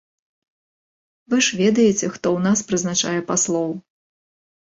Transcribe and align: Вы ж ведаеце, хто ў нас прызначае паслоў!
Вы 1.33 1.37
ж 1.47 1.59
ведаеце, 1.63 2.05
хто 2.15 2.27
ў 2.37 2.45
нас 2.47 2.59
прызначае 2.71 3.19
паслоў! 3.29 3.69